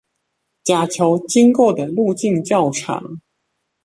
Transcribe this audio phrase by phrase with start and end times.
[0.63, 3.21] 甲球經過的路徑較長